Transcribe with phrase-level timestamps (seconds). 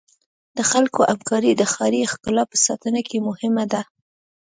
[0.57, 3.81] د خلکو همکاري د ښاري ښکلا په ساتنه کې مهمه ده.